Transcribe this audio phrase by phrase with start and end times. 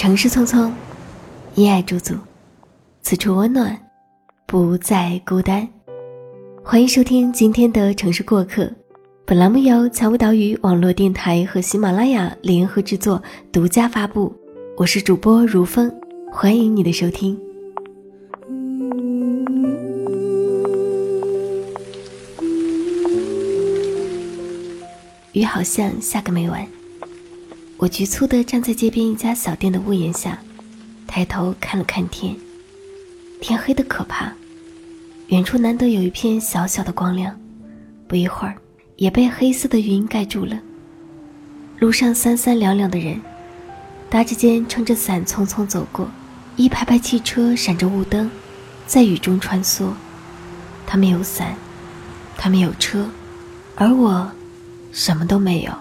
[0.00, 0.72] 城市匆匆，
[1.56, 2.14] 因爱驻足，
[3.02, 3.78] 此处温暖，
[4.46, 5.68] 不再孤单。
[6.64, 8.72] 欢迎收听今天的城市过客。
[9.26, 14.34] 本栏目由蔷薇岛屿网络电台和喜马拉雅联合制作，独家发布。
[14.78, 15.92] 我是主播如风，
[16.32, 17.38] 欢迎你的收听。
[25.32, 26.66] 雨好像下个没完。
[27.80, 30.38] 我局促地站在街边一家小店的屋檐下，
[31.06, 32.36] 抬头看了看天，
[33.40, 34.30] 天黑的可怕。
[35.28, 37.34] 远处难得有一片小小的光亮，
[38.06, 38.54] 不一会儿
[38.96, 40.60] 也被黑色的云盖住了。
[41.78, 43.18] 路上三三两两的人，
[44.10, 46.06] 搭着肩撑着伞匆匆走过，
[46.56, 48.30] 一排排汽车闪着雾灯，
[48.86, 49.88] 在雨中穿梭。
[50.86, 51.56] 他们有伞，
[52.36, 53.08] 他们有车，
[53.74, 54.30] 而我，
[54.92, 55.72] 什么都没有。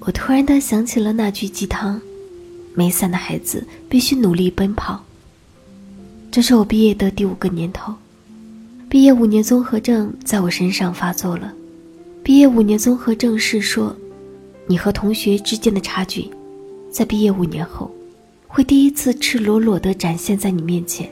[0.00, 2.00] 我突然的想起了那句鸡汤
[2.74, 5.04] ：“没伞的孩子必须努力奔跑。”
[6.30, 7.92] 这是我毕业的第五个年头，
[8.88, 11.52] 毕业五年综合症在我身上发作了。
[12.22, 13.96] 毕业五年综合症是说，
[14.66, 16.30] 你和同学之间的差距，
[16.90, 17.90] 在毕业五年后，
[18.46, 21.10] 会第一次赤裸裸的展现在你面前，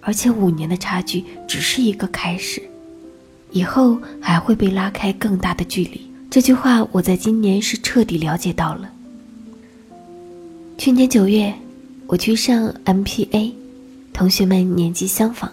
[0.00, 2.62] 而且五年的差距只是一个开始，
[3.50, 6.05] 以后还会被拉开更大的距离。
[6.28, 8.90] 这句话我在今年是彻底了解到了。
[10.76, 11.52] 去年九月，
[12.06, 13.52] 我去上 MPA，
[14.12, 15.50] 同学们年纪相仿，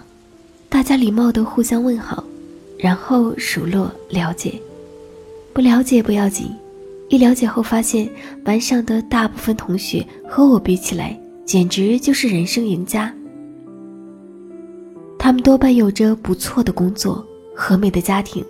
[0.67, 2.23] 大家礼貌的互相问好，
[2.77, 4.59] 然后数落了解，
[5.53, 6.47] 不了解不要紧，
[7.07, 8.09] 一了解后发现
[8.43, 13.13] 班上的大部分同学和我比起来，简直就是人生赢家。
[15.17, 18.43] 他们多半有着不错的工作和美的家庭。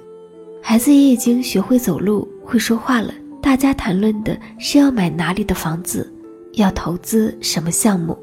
[0.65, 3.13] 孩子也已经学会走路、会说话了。
[3.41, 6.09] 大家谈论的是要买哪里的房子，
[6.53, 8.17] 要投资什么项目。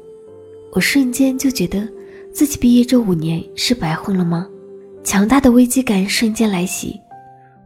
[0.73, 1.87] 我瞬间就觉得
[2.33, 4.47] 自己毕业这五年是白混了吗？
[5.03, 6.99] 强大的危机感瞬间来袭。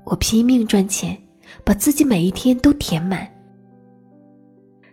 [0.04, 1.18] 我拼命赚钱，
[1.64, 3.26] 把自己每一天都填满。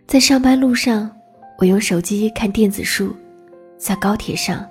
[0.06, 1.10] 在上班路上，
[1.58, 3.08] 我用手机看电子书；
[3.76, 4.64] 在高铁上，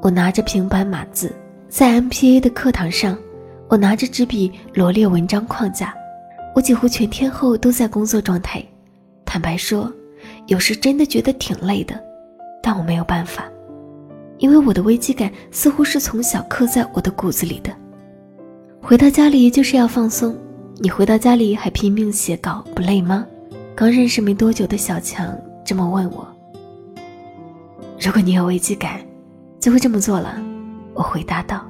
[0.00, 1.28] 我拿着平板码字；
[1.68, 3.16] 在 MPA 的课堂上。
[3.68, 5.94] 我拿着纸笔罗列文章框架，
[6.54, 8.64] 我几乎全天候都在工作状态。
[9.24, 9.92] 坦白说，
[10.46, 12.00] 有时真的觉得挺累的，
[12.62, 13.44] 但我没有办法，
[14.38, 17.70] 因为我的危机感似乎是从小刻在我的骨子里的。
[18.80, 20.36] 回到家里就是要放松，
[20.76, 23.26] 你回到家里还拼命写稿，不累吗？
[23.74, 26.26] 刚认识没多久的小强这么问我。
[28.00, 29.00] 如果你有危机感，
[29.58, 30.40] 就会这么做了。
[30.94, 31.66] 我回答道。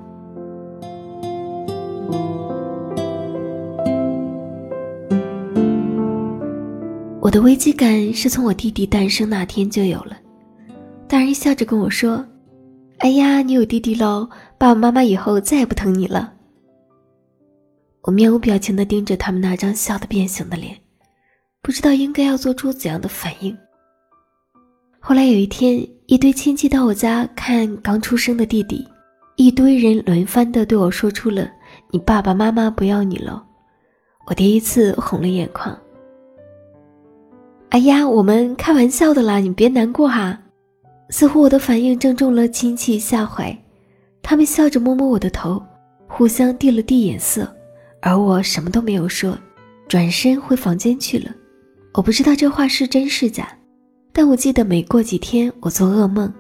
[7.27, 10.17] 我的危机感是从我弟弟诞生那天就有了。
[11.09, 12.25] 大人笑着跟我说
[13.03, 16.33] ：“哎呀，你有弟弟喽，爸爸妈妈以后再也不疼你了。”
[18.03, 20.79] 我面无表情地盯着他们那张笑得变形的脸，
[21.63, 23.59] 不知道应该要做出怎样的反应。
[25.01, 28.87] 后来有一天，一堆亲戚到我家看刚出生的弟弟，
[29.35, 31.51] 一堆人轮番地对我说出了
[31.91, 33.45] “你爸爸妈妈不要你了”，
[34.29, 35.77] 我第一次红了眼眶。
[37.71, 40.39] 哎呀，我们开玩笑的啦，你别难过哈。
[41.11, 43.57] 似乎我的反应正中了亲戚下怀，
[44.23, 45.63] 他们笑着摸摸我的头，
[46.09, 47.55] 互相递了递眼色，
[48.01, 49.37] 而我什么都没有说，
[49.89, 51.31] 转身回房间去了。
[51.93, 53.49] 我不知道这话是真是假，
[54.13, 56.33] 但我记得每过几天我做噩梦，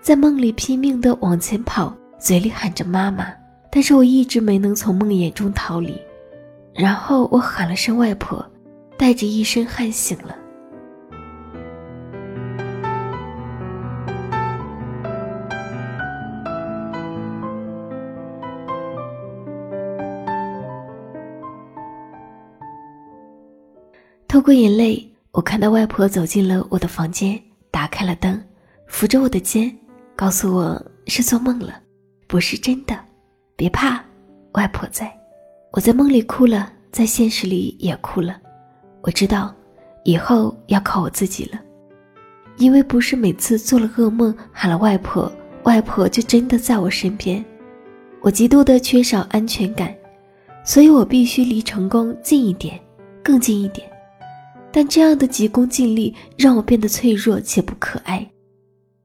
[0.00, 3.26] 在梦里拼命地往前跑，嘴里喊着妈妈，
[3.70, 5.94] 但是我一直没能从梦魇中逃离。
[6.74, 8.44] 然后我喊了声外婆，
[8.96, 10.36] 带着一身汗醒了。
[24.40, 27.38] 透过眼泪，我看到外婆走进了我的房间，
[27.70, 28.42] 打开了灯，
[28.86, 29.70] 扶着我的肩，
[30.16, 31.78] 告诉我是做梦了，
[32.26, 32.98] 不是真的，
[33.54, 34.02] 别怕，
[34.52, 35.14] 外婆在。
[35.72, 38.40] 我在梦里哭了，在现实里也哭了。
[39.02, 39.54] 我知道，
[40.04, 41.60] 以后要靠我自己了，
[42.56, 45.30] 因为不是每次做了噩梦喊了外婆，
[45.64, 47.44] 外婆就真的在我身边。
[48.22, 49.94] 我极度的缺少安全感，
[50.64, 52.80] 所以我必须离成功近一点，
[53.22, 53.86] 更近一点。
[54.72, 58.28] 但这样的急功近利让我变得脆弱且不可爱。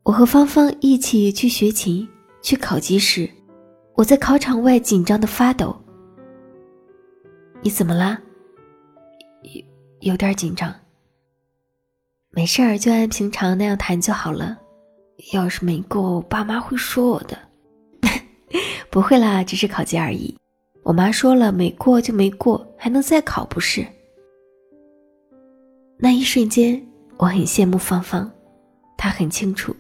[0.04, 2.08] 我和芳芳一起去学琴、
[2.42, 3.30] 去考级时，
[3.96, 5.76] 我在考场外紧张的发抖。
[7.62, 8.20] 你怎么啦？
[9.42, 10.74] 有有点紧张。
[12.30, 14.58] 没事儿就按平常那样弹就好了。
[15.34, 17.38] 要是没过，爸妈会说我的。
[18.92, 20.38] 不会啦，只是考级而已。
[20.84, 23.88] 我妈说了，没过就没过，还能再考不是？
[25.98, 26.82] 那一瞬间，
[27.18, 28.30] 我很羡慕芳芳，
[28.98, 29.76] 她很清楚，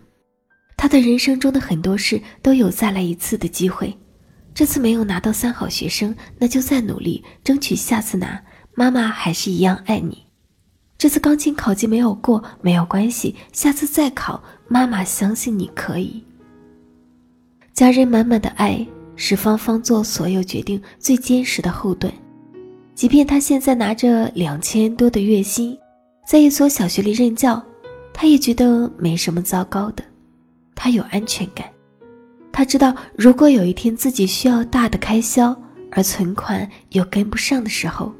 [0.77, 3.95] 她的人生中的很多事都有再来一次的机会。
[4.53, 8.41] 这次没有拿到三好学生，那就再努力，争取下次拿。
[8.73, 10.23] 妈妈还是一样爱你。
[10.97, 14.41] 这次钢琴考级没有过，没有关系，下次再考。
[14.67, 16.23] 妈妈相信你可以。
[17.73, 18.85] 家人满满的爱
[19.17, 22.11] 是芳芳做所有决定最坚实的后盾。
[22.95, 25.77] 即便她现在拿着两千多的月薪，
[26.25, 27.63] 在一所小学里任教，
[28.11, 30.03] 他也觉得没什么糟糕的。
[30.73, 31.69] 他有安全感，
[32.51, 35.55] 他知道如果有一天自己需要大的开销，
[35.91, 38.11] 而存款又跟不上的时候，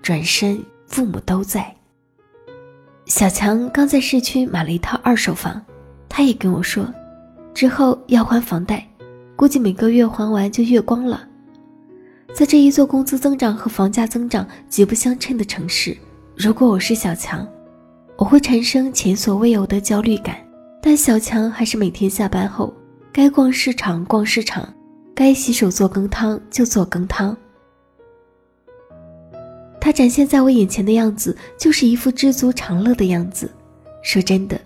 [0.00, 1.74] 转身父母都在。
[3.04, 5.60] 小强刚在市区买了一套二手房，
[6.08, 6.90] 他也跟我说，
[7.52, 8.88] 之后要还房贷，
[9.36, 11.28] 估计每个月还完就月光了。
[12.32, 15.96] 在这一座工资增长和房价增长极不相称的城市，
[16.42, 17.46] 如果我是小强，
[18.16, 20.38] 我会产生前所未有的焦虑感。
[20.80, 22.72] 但小强还是每天下班后，
[23.12, 24.66] 该逛市场逛市场，
[25.14, 27.36] 该洗手做羹汤就做羹汤。
[29.78, 33.52] 他展现在我眼前的样子，就是一副知足常乐的样子。
[34.02, 34.58] 说真的，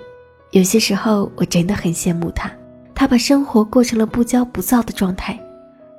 [0.53, 2.49] 有些时候我真的很羡慕他。
[2.94, 5.37] 他把生活过成了不骄不躁的状态，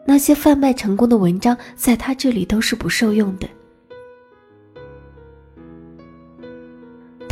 [0.05, 3.49] 那些贩卖成功的文章在他这里都是不受用的。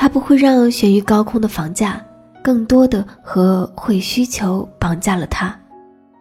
[0.04, 2.06] 他不会让悬于高空的房价，
[2.44, 5.58] 更多的和会需求绑架了他，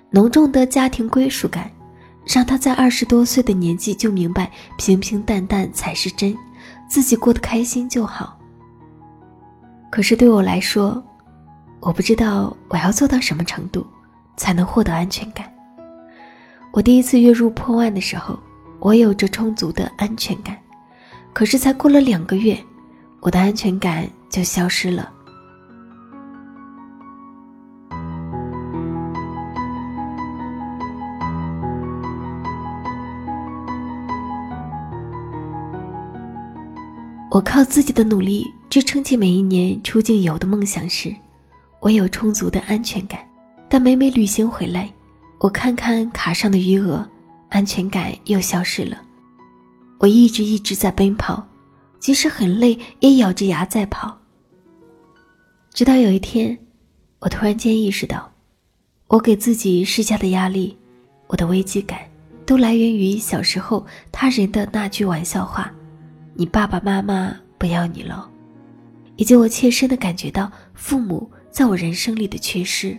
[0.08, 1.69] 浓重的家庭归属感。
[2.25, 4.49] 让他在二十多岁的年纪就明白，
[4.79, 6.32] 平平淡淡才是真，
[6.88, 8.38] 自己过得开心就好。
[9.90, 11.02] 可是对我来说，
[11.81, 13.84] 我不知道我要做到什么程度，
[14.37, 15.52] 才能获得安全感。
[16.70, 18.38] 我第一次月入破万的时候，
[18.79, 20.56] 我有着充足的安全感，
[21.32, 22.56] 可是才过了两个月，
[23.22, 25.08] 我的安全感就消失了。
[37.30, 41.14] 我靠自己的努力支撑起每一年出境游的梦想时，
[41.78, 43.20] 我有充足的安全感。
[43.69, 44.92] 但每每旅行回来，
[45.38, 47.08] 我看看卡上的余额，
[47.50, 49.00] 安全感又消失了。
[49.98, 51.46] 我一直一直在奔跑，
[52.02, 54.19] 即使很累，也咬着牙在跑。
[55.72, 56.58] 直到有一天，
[57.20, 58.28] 我突然间意识到，
[59.06, 60.76] 我给自己施加的压力，
[61.28, 62.00] 我的危机感，
[62.44, 65.72] 都来源于小时候他人的那句玩笑话。
[66.34, 68.28] 你爸爸妈妈不要你了，
[69.14, 72.98] 以及我切身的感觉到父母在我人生里的缺失。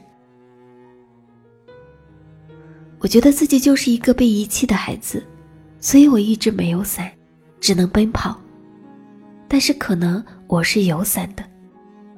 [3.00, 5.22] 我觉得自己就是一个被遗弃的孩子，
[5.82, 7.12] 所以我一直没有伞，
[7.60, 8.40] 只能奔跑。
[9.54, 11.44] 但是可能我是有伞的，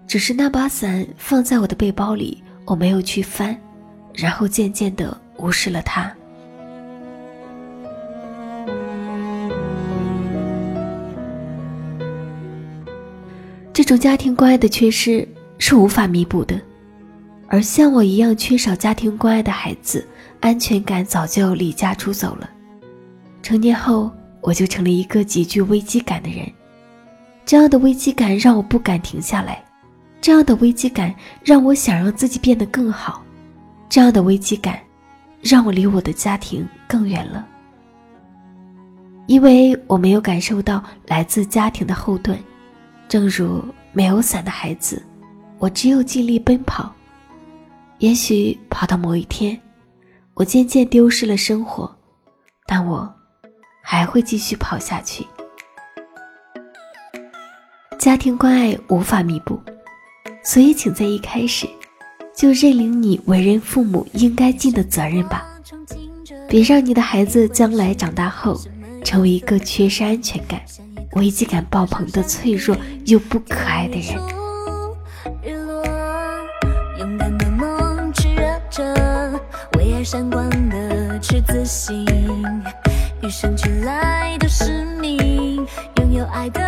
[0.07, 3.53] 只是那把伞放在我的背包里，我没有去翻，
[4.13, 6.09] 然后渐渐的无视了它。
[13.73, 16.57] 这种家庭关爱的缺失是无法弥补的，
[17.49, 20.07] 而像我一样缺少家庭关爱的孩子，
[20.39, 22.49] 安全感早就离家出走了。
[23.43, 24.09] 成年后，
[24.39, 26.49] 我就成了一个极具危机感的人。
[27.45, 29.63] 这样的危机感让我不敢停下来，
[30.19, 33.23] 这样的危机感让我想让自己变得更好，
[33.87, 34.79] 这样的危机感
[35.41, 37.47] 让我离我的家庭更远了，
[39.27, 42.37] 因为我没有感受到来自家庭的后盾。
[43.07, 44.99] 正如没有伞的孩子，
[45.59, 46.91] 我只有尽力奔跑。
[47.99, 49.57] 也许跑到某一天，
[50.33, 51.95] 我渐渐丢失了生活，
[52.65, 53.13] 但我
[53.83, 55.23] 还会继续跑下去。
[58.05, 59.59] 家庭关爱无法弥补，
[60.43, 61.67] 所以请在一开始
[62.35, 65.43] 就认领你为人父母应该尽的责任吧，
[66.47, 68.61] 别让你的孩子将来长大后
[69.03, 70.61] 成为一个缺失安全感。
[71.13, 74.13] 危机感爆棚的脆弱又不可爱的人。
[76.99, 79.41] 勇敢的梦炽热着，
[79.79, 82.05] 为爱闪光的赤子心，
[83.23, 85.65] 与生俱来的使命，
[85.97, 86.61] 拥有爱的。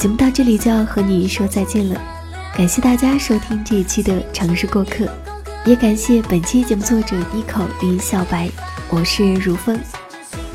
[0.00, 2.00] 节目到这里就要和你说再见了，
[2.56, 5.04] 感谢大家收听这一期的《城市过客》，
[5.66, 8.48] 也感谢本期节目作者妮可林小白，
[8.88, 9.78] 我是如风。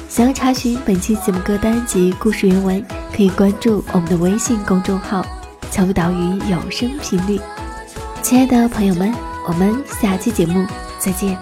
[0.09, 2.83] 想要查询本期节目歌单及故事原文，
[3.15, 5.23] 可以关注我们的微信公众号
[5.69, 7.39] “乔布岛屿有声频率”。
[8.23, 9.13] 亲爱的朋友们，
[9.47, 10.65] 我们下期节目
[10.97, 11.37] 再见。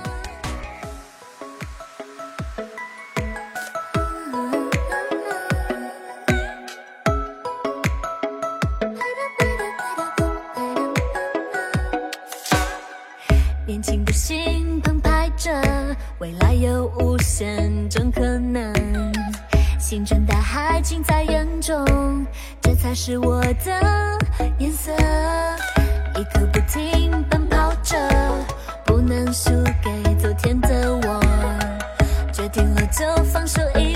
[16.99, 18.73] 无限种可能
[19.79, 22.25] 星辰大海尽在眼中
[22.61, 24.17] 这才是我的
[24.59, 24.91] 颜色
[26.15, 27.97] 一刻不停奔跑着
[28.85, 31.23] 不能输给昨天的我。
[32.31, 33.95] 决定了就放手一